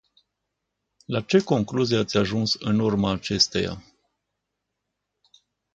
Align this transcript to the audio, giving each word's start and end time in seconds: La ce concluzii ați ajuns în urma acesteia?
La 1.05 1.21
ce 1.27 1.37
concluzii 1.43 1.97
ați 1.97 2.17
ajuns 2.17 2.53
în 2.53 2.79
urma 2.79 3.11
acesteia? 3.11 3.83